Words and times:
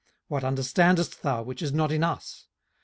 what 0.29 0.43
understandest 0.43 1.21
thou, 1.21 1.43
which 1.43 1.61
is 1.61 1.71
not 1.71 1.91
in 1.91 2.03
us? 2.03 2.47